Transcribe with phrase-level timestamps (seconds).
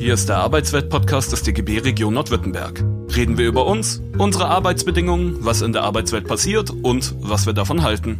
[0.00, 2.82] Hier ist der Arbeitswelt-Podcast des DGB Region Nordwürttemberg.
[3.14, 7.82] Reden wir über uns, unsere Arbeitsbedingungen, was in der Arbeitswelt passiert und was wir davon
[7.82, 8.18] halten.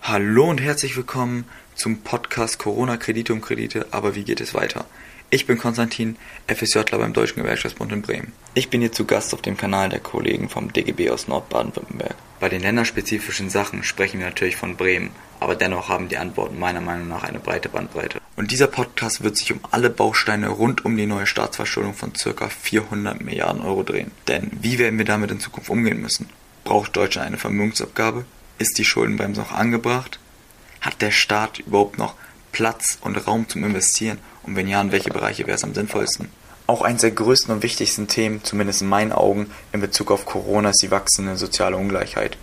[0.00, 1.44] Hallo und herzlich willkommen
[1.80, 4.84] zum Podcast Corona Kredite um Kredite, aber wie geht es weiter?
[5.30, 6.16] Ich bin Konstantin,
[6.46, 8.34] FSJler beim Deutschen Gewerkschaftsbund in Bremen.
[8.52, 12.16] Ich bin hier zu Gast auf dem Kanal der Kollegen vom DGB aus Nordbaden-Württemberg.
[12.38, 15.08] Bei den länderspezifischen Sachen sprechen wir natürlich von Bremen,
[15.38, 18.20] aber dennoch haben die Antworten meiner Meinung nach eine breite Bandbreite.
[18.36, 22.50] Und dieser Podcast wird sich um alle Bausteine rund um die neue Staatsverschuldung von ca.
[22.50, 24.10] 400 Milliarden Euro drehen.
[24.28, 26.28] Denn wie werden wir damit in Zukunft umgehen müssen?
[26.62, 28.26] Braucht Deutschland eine Vermögensabgabe?
[28.58, 30.19] Ist die Schuldenbremse noch angebracht?
[30.80, 32.14] Hat der Staat überhaupt noch
[32.52, 36.28] Platz und Raum zum Investieren und wenn ja, in welche Bereiche wäre es am sinnvollsten?
[36.66, 40.70] Auch eines der größten und wichtigsten Themen, zumindest in meinen Augen, in Bezug auf Corona
[40.70, 42.36] ist die wachsende soziale Ungleichheit.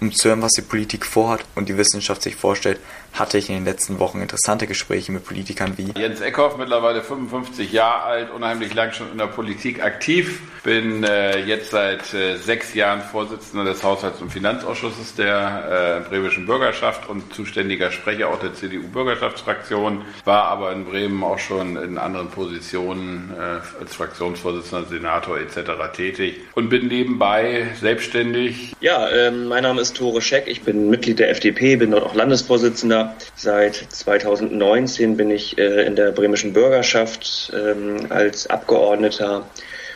[0.00, 2.78] Um zu hören, was die Politik vorhat und die Wissenschaft sich vorstellt,
[3.12, 7.72] hatte ich in den letzten Wochen interessante Gespräche mit Politikern wie Jens Eckhoff, mittlerweile 55
[7.72, 10.40] Jahre alt, unheimlich lang schon in der Politik aktiv.
[10.62, 16.46] Bin äh, jetzt seit äh, sechs Jahren Vorsitzender des Haushalts- und Finanzausschusses der äh, bremischen
[16.46, 20.02] Bürgerschaft und zuständiger Sprecher auch der CDU-Bürgerschaftsfraktion.
[20.24, 25.70] War aber in Bremen auch schon in anderen Positionen äh, als Fraktionsvorsitzender, Senator etc.
[25.94, 28.74] tätig und bin nebenbei selbstständig.
[28.80, 30.46] Ja, ähm, mein Name ist Tore Scheck.
[30.46, 32.99] Ich bin Mitglied der FDP, bin dort auch Landesvorsitzender
[33.36, 39.46] Seit 2019 bin ich äh, in der bremischen Bürgerschaft ähm, als Abgeordneter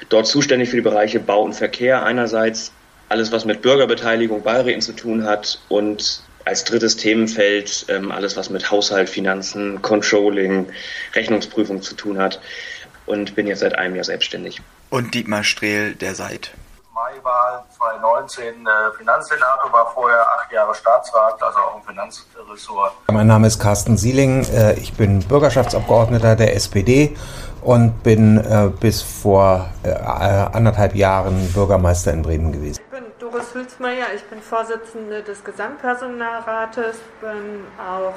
[0.09, 2.73] dort zuständig für die Bereiche Bau und Verkehr einerseits,
[3.09, 8.51] alles was mit Bürgerbeteiligung, Beiräten zu tun hat und als drittes Themenfeld ähm, alles was
[8.51, 10.67] mit Haushalt, Finanzen, Controlling,
[11.15, 12.41] Rechnungsprüfung zu tun hat
[13.07, 14.61] und bin jetzt seit einem Jahr selbstständig.
[14.91, 16.53] Und Dietmar Strehl, der seit
[17.15, 22.93] Maiwahl 2019 äh, Finanzsenator, war vorher acht Jahre Staatsrat, also auch im Finanzressort.
[23.13, 27.17] Mein Name ist Carsten Sieling, äh, ich bin Bürgerschaftsabgeordneter der SPD
[27.63, 32.81] und bin äh, bis vor äh, anderthalb Jahren Bürgermeister in Bremen gewesen.
[32.85, 38.15] Ich bin Doris Hülsmeier, ich bin Vorsitzende des Gesamtpersonalrates, bin auch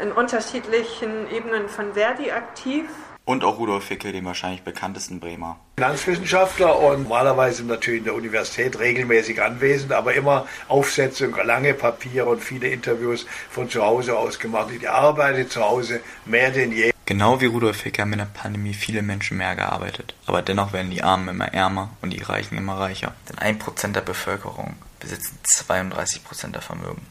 [0.00, 2.88] in unterschiedlichen Ebenen von Verdi aktiv
[3.28, 5.60] und auch Rudolf Fickel, dem wahrscheinlich bekanntesten Bremer.
[5.76, 12.42] Finanzwissenschaftler und normalerweise natürlich in der Universität regelmäßig anwesend, aber immer Aufsätze, lange Papiere und
[12.42, 14.68] viele Interviews von zu Hause aus gemacht.
[14.74, 16.90] Ich arbeite zu Hause mehr denn je.
[17.04, 20.14] Genau wie Rudolf Fickel haben in der Pandemie viele Menschen mehr gearbeitet.
[20.24, 23.14] Aber dennoch werden die Armen immer ärmer und die Reichen immer reicher.
[23.28, 27.04] Denn ein Prozent der Bevölkerung besitzen 32 Prozent der Vermögen.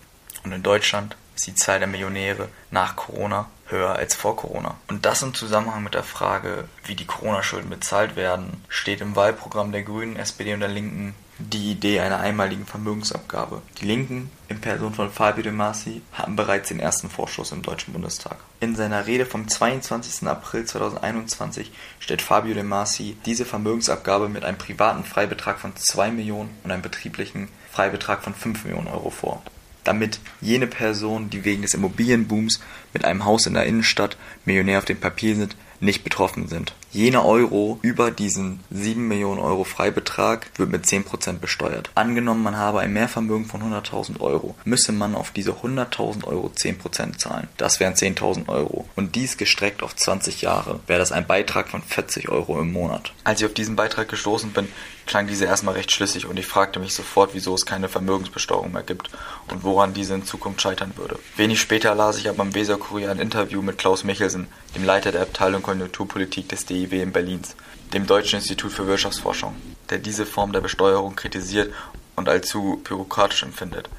[0.44, 4.76] Und in Deutschland ist die Zahl der Millionäre nach Corona höher als vor Corona.
[4.88, 9.72] Und das im Zusammenhang mit der Frage, wie die Corona-Schulden bezahlt werden, steht im Wahlprogramm
[9.72, 13.62] der Grünen, SPD und der Linken die Idee einer einmaligen Vermögensabgabe.
[13.80, 17.94] Die Linken in Person von Fabio De Masi hatten bereits den ersten Vorschuss im Deutschen
[17.94, 18.38] Bundestag.
[18.60, 20.28] In seiner Rede vom 22.
[20.28, 26.50] April 2021 stellt Fabio De Masi diese Vermögensabgabe mit einem privaten Freibetrag von 2 Millionen
[26.64, 29.44] und einem betrieblichen Freibetrag von 5 Millionen Euro vor
[29.88, 32.60] damit jene Personen, die wegen des Immobilienbooms
[32.94, 36.74] mit einem Haus in der Innenstadt Millionär auf dem Papier sind, nicht betroffen sind.
[36.92, 41.92] Jener Euro über diesen 7 Millionen Euro Freibetrag wird mit 10% besteuert.
[41.96, 47.18] Angenommen, man habe ein Mehrvermögen von 100.000 Euro, müsse man auf diese 100.000 Euro 10%
[47.18, 47.50] zahlen.
[47.58, 48.88] Das wären 10.000 Euro.
[48.96, 53.14] Und dies gestreckt auf 20 Jahre wäre das ein Beitrag von 40 Euro im Monat.
[53.24, 54.68] Als ich auf diesen Beitrag gestoßen bin,
[55.06, 58.84] klang diese erstmal recht schlüssig und ich fragte mich sofort, wieso es keine Vermögensbesteuerung mehr
[58.84, 59.10] gibt
[59.50, 61.20] und woran diese in Zukunft scheitern würde.
[61.36, 65.22] Wenig später las ich aber im Weser-Kurier ein Interview mit Klaus Michelsen, dem Leiter der
[65.22, 67.58] Abteilung Konjunkturpolitik des DIW in Berlins,
[67.94, 69.54] dem Deutschen Institut für Wirtschaftsforschung,
[69.90, 71.74] der diese Form der Besteuerung kritisiert
[72.16, 73.90] und als zu bürokratisch empfindet.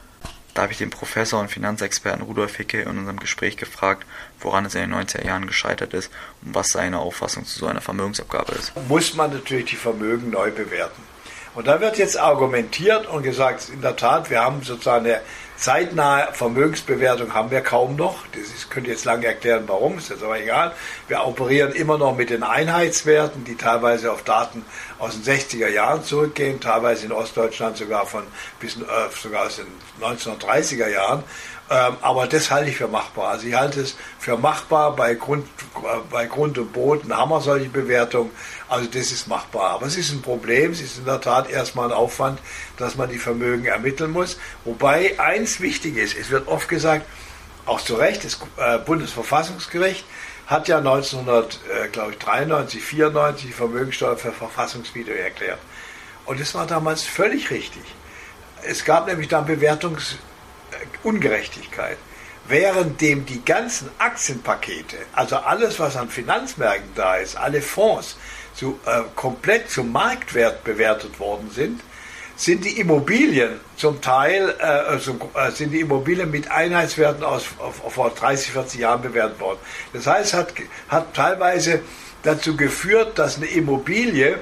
[0.55, 4.07] Da habe ich den Professor und Finanzexperten Rudolf Hicke in unserem Gespräch gefragt,
[4.41, 6.11] woran es in den 90er Jahren gescheitert ist
[6.43, 8.73] und was seine Auffassung zu so einer Vermögensabgabe ist.
[8.89, 11.03] Muss man natürlich die Vermögen neu bewerten.
[11.55, 15.21] Und da wird jetzt argumentiert und gesagt, in der Tat, wir haben sozusagen eine
[15.59, 18.25] zeitnahe Vermögensbewertung haben wir kaum noch.
[18.33, 20.73] Das ist, könnt ihr jetzt lange erklären, warum, ist jetzt aber egal.
[21.09, 24.65] Wir operieren immer noch mit den Einheitswerten, die teilweise auf Daten
[24.99, 28.23] aus den 60er Jahren zurückgehen, teilweise in Ostdeutschland sogar von
[28.61, 28.81] bis äh,
[29.21, 29.67] sogar aus den
[30.01, 31.25] 1930er Jahren.
[31.71, 33.29] Ähm, aber das halte ich für machbar.
[33.29, 35.47] Also ich halte es für machbar bei Grund,
[36.11, 38.31] bei Grund und Boden haben wir solche Bewertungen.
[38.69, 39.73] Also das ist machbar.
[39.73, 40.73] Aber es ist ein Problem.
[40.73, 42.41] Es ist in der Tat erstmal ein Aufwand,
[42.79, 44.39] dass man die Vermögen ermitteln muss.
[44.65, 46.17] Wobei eins wichtig ist.
[46.17, 47.05] Es wird oft gesagt,
[47.67, 50.07] auch zu Recht, das äh, Bundesverfassungsgericht
[50.47, 55.59] hat ja 1993, 94 die Vermögensteuer für verfassungswidrig erklärt.
[56.25, 57.83] Und das war damals völlig richtig.
[58.63, 60.17] Es gab nämlich dann Bewertungs
[61.03, 61.99] Ungerechtigkeit.
[62.49, 68.17] währenddem die ganzen Aktienpakete, also alles, was an Finanzmärkten da ist, alle Fonds,
[68.55, 71.81] zu, äh, komplett zum Marktwert bewertet worden sind,
[72.37, 77.45] sind die Immobilien zum Teil äh, also, äh, sind die Immobilien mit Einheitswerten aus
[77.89, 79.59] vor 30, 40 Jahren bewertet worden.
[79.93, 80.53] Das heißt, hat,
[80.89, 81.83] hat teilweise
[82.23, 84.39] dazu geführt, dass eine Immobilie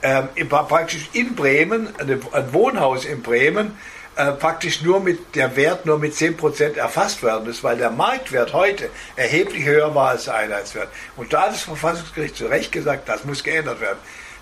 [0.00, 3.78] äh, praktisch in Bremen, eine, ein Wohnhaus in Bremen,
[4.18, 8.52] äh, praktisch nur mit der Wert nur mit 10% erfasst werden muss, weil der Marktwert
[8.52, 10.88] heute erheblich höher war als der Einheitswert.
[11.16, 13.98] Und da hat das Verfassungsgericht zu Recht gesagt, das muss geändert werden.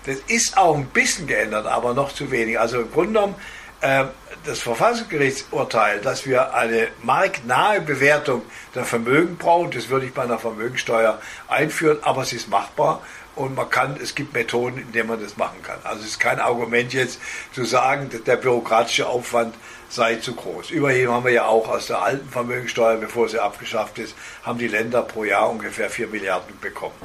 [0.07, 2.59] Das ist auch ein bisschen geändert, aber noch zu wenig.
[2.59, 3.35] Also im Grunde genommen,
[3.81, 4.05] äh,
[4.47, 8.41] das Verfassungsgerichtsurteil, dass wir eine marktnahe Bewertung
[8.73, 13.03] der Vermögen brauchen, das würde ich bei einer Vermögensteuer einführen, aber es ist machbar
[13.37, 15.79] und man kann, es gibt Methoden, in denen man das machen kann.
[15.83, 17.19] Also es ist kein Argument jetzt
[17.53, 19.55] zu sagen, der bürokratische Aufwand
[19.89, 20.71] sei zu groß.
[20.71, 24.67] Überheben haben wir ja auch aus der alten Vermögensteuer, bevor sie abgeschafft ist, haben die
[24.67, 26.95] Länder pro Jahr ungefähr 4 Milliarden bekommen.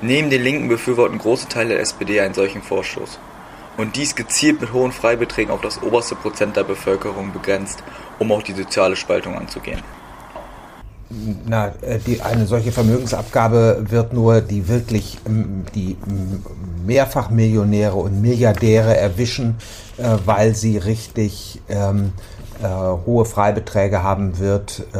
[0.00, 3.18] Neben den Linken befürworten große Teile der SPD einen solchen Vorstoß.
[3.76, 7.82] Und dies gezielt mit hohen Freibeträgen auf das oberste Prozent der Bevölkerung begrenzt,
[8.18, 9.82] um auch die soziale Spaltung anzugehen
[11.46, 15.18] na, äh, die, eine solche Vermögensabgabe wird nur die wirklich
[15.74, 15.96] die
[16.86, 19.56] Mehrfachmillionäre und Milliardäre erwischen,
[19.98, 22.12] äh, weil sie richtig ähm,
[22.62, 24.86] äh, hohe Freibeträge haben wird.
[24.94, 24.98] Äh,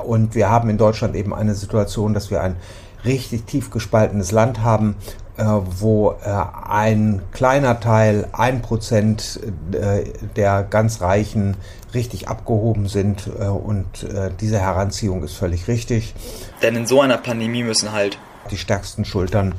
[0.00, 2.56] und wir haben in Deutschland eben eine Situation, dass wir ein
[3.04, 4.96] richtig tief gespaltenes Land haben,
[5.38, 9.40] wo äh, ein kleiner Teil, ein Prozent
[9.72, 10.04] äh,
[10.36, 11.56] der ganz Reichen
[11.94, 14.06] richtig abgehoben sind und
[14.40, 16.14] diese Heranziehung ist völlig richtig.
[16.60, 18.18] Denn in so einer Pandemie müssen halt
[18.50, 19.54] die stärksten Schultern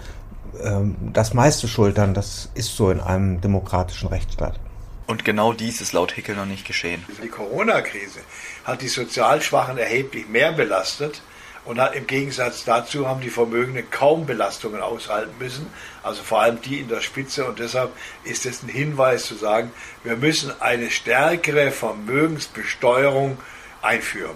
[0.64, 2.14] ähm, das meiste schultern.
[2.14, 4.60] Das ist so in einem demokratischen Rechtsstaat.
[5.08, 7.04] Und genau dies ist laut Hickel noch nicht geschehen.
[7.24, 8.20] Die Corona-Krise
[8.66, 11.22] hat die sozial Schwachen erheblich mehr belastet
[11.68, 15.68] und im Gegensatz dazu haben die Vermögenden kaum Belastungen aushalten müssen,
[16.02, 17.46] also vor allem die in der Spitze.
[17.46, 17.92] Und deshalb
[18.24, 19.72] ist es ein Hinweis zu sagen,
[20.04, 23.38] wir müssen eine stärkere Vermögensbesteuerung
[23.82, 24.36] einführen.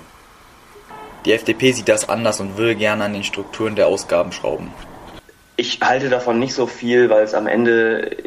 [1.26, 4.74] Die FDP sieht das anders und will gerne an den Strukturen der Ausgaben schrauben.
[5.56, 8.18] Ich halte davon nicht so viel, weil es am Ende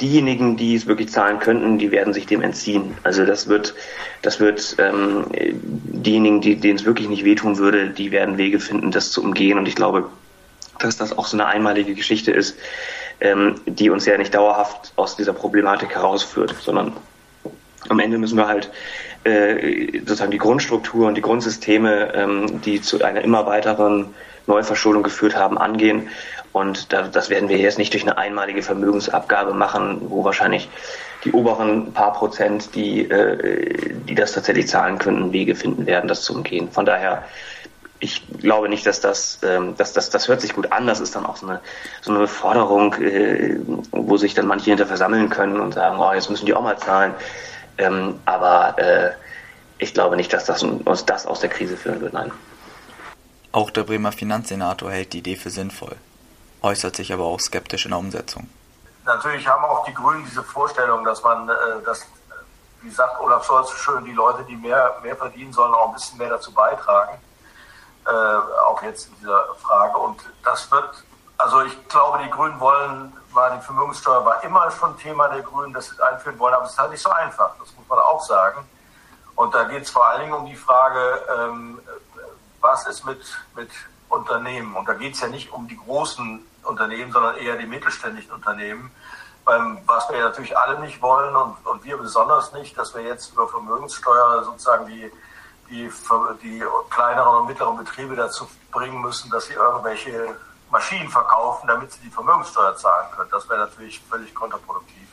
[0.00, 2.96] diejenigen, die es wirklich zahlen könnten, die werden sich dem entziehen.
[3.02, 3.74] Also das wird,
[4.22, 8.90] das wird ähm, diejenigen, die, denen es wirklich nicht wehtun würde, die werden Wege finden,
[8.90, 9.58] das zu umgehen.
[9.58, 10.08] Und ich glaube,
[10.78, 12.56] dass das auch so eine einmalige Geschichte ist,
[13.20, 16.92] ähm, die uns ja nicht dauerhaft aus dieser Problematik herausführt, sondern
[17.88, 18.70] am Ende müssen wir halt
[19.24, 24.14] äh, sozusagen die Grundstruktur und die Grundsysteme, ähm, die zu einer immer weiteren
[24.46, 26.08] Neuverschuldung geführt haben, angehen.
[26.52, 30.68] Und das werden wir jetzt nicht durch eine einmalige Vermögensabgabe machen, wo wahrscheinlich
[31.24, 36.22] die oberen paar Prozent, die, äh, die das tatsächlich zahlen könnten, Wege finden werden, das
[36.22, 36.68] zu umgehen.
[36.72, 37.24] Von daher,
[38.00, 40.86] ich glaube nicht, dass das, ähm, dass das, das hört sich gut an.
[40.86, 41.60] Das ist dann auch so eine,
[42.00, 43.58] so eine Forderung, äh,
[43.92, 46.78] wo sich dann manche hinter versammeln können und sagen, oh, jetzt müssen die auch mal
[46.78, 47.12] zahlen.
[47.80, 49.12] Ähm, aber äh,
[49.78, 52.12] ich glaube nicht, dass das uns das aus der Krise führen wird.
[52.12, 52.30] Nein.
[53.52, 55.96] Auch der Bremer Finanzsenator hält die Idee für sinnvoll
[56.62, 58.48] äußert sich aber auch skeptisch in der Umsetzung.
[59.04, 61.52] Natürlich haben auch die Grünen diese Vorstellung, dass man, äh,
[61.84, 62.06] dass,
[62.82, 65.94] wie sagt Olaf Scholz so schön, die Leute, die mehr, mehr verdienen, sollen auch ein
[65.94, 67.18] bisschen mehr dazu beitragen.
[68.06, 69.96] Äh, auch jetzt in dieser Frage.
[69.96, 71.04] Und das wird,
[71.42, 75.72] also ich glaube, die Grünen wollen, war die Vermögenssteuer war immer schon Thema der Grünen,
[75.72, 78.22] dass sie einführen wollen, aber es ist halt nicht so einfach, das muss man auch
[78.22, 78.66] sagen.
[79.36, 81.80] Und da geht es vor allen Dingen um die Frage, ähm,
[82.60, 83.22] was ist mit,
[83.56, 83.70] mit
[84.10, 84.76] Unternehmen?
[84.76, 88.90] Und da geht es ja nicht um die großen Unternehmen, sondern eher die mittelständischen Unternehmen.
[89.50, 93.32] Ähm, was wir natürlich alle nicht wollen und, und wir besonders nicht, dass wir jetzt
[93.32, 95.10] über Vermögenssteuer sozusagen die,
[95.70, 95.90] die,
[96.42, 100.36] die kleineren und mittleren Betriebe dazu bringen müssen, dass sie irgendwelche
[100.70, 103.30] Maschinen verkaufen, damit sie die Vermögenssteuer zahlen können.
[103.30, 105.08] Das wäre natürlich völlig kontraproduktiv.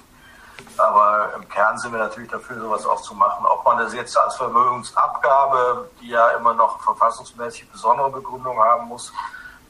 [0.78, 3.46] Aber im Kern sind wir natürlich dafür, sowas auch zu machen.
[3.46, 9.12] Ob man das jetzt als Vermögensabgabe, die ja immer noch verfassungsmäßig besondere Begründung haben muss,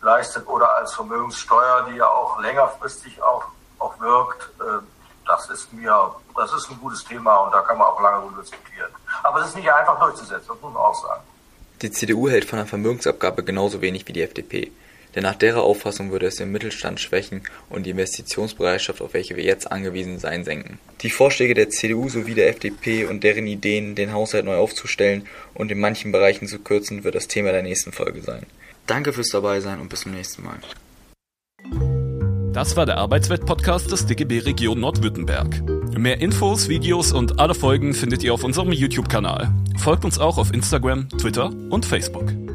[0.02, 3.46] leistet oder als Vermögenssteuer, die ja auch längerfristig auch,
[3.80, 4.84] auch wirkt, äh,
[5.26, 8.42] das ist mir, das ist ein gutes Thema und da kann man auch lange darüber
[8.42, 8.92] diskutieren.
[9.24, 11.22] Aber es ist nicht einfach durchzusetzen, das muss man auch sagen.
[11.82, 14.72] Die CDU hält von der Vermögensabgabe genauso wenig wie die FDP.
[15.16, 19.44] Denn nach derer Auffassung würde es den Mittelstand schwächen und die Investitionsbereitschaft, auf welche wir
[19.44, 20.80] jetzt angewiesen sein, senken.
[21.02, 25.72] Die Vorschläge der CDU sowie der FDP und deren Ideen, den Haushalt neu aufzustellen und
[25.72, 28.46] in manchen Bereichen zu kürzen, wird das Thema der nächsten Folge sein.
[28.86, 30.60] Danke fürs Dabeisein und bis zum nächsten Mal.
[32.54, 35.62] Das war der Arbeitswelt-Podcast des DGB Region Nordwürttemberg.
[35.96, 39.52] Mehr Infos, Videos und alle Folgen findet ihr auf unserem YouTube-Kanal.
[39.78, 42.47] Folgt uns auch auf Instagram, Twitter und Facebook.